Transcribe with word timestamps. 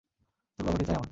তোর 0.59 0.63
বাবাকে 0.65 0.85
চাই 0.85 0.91
আমার। 0.91 0.99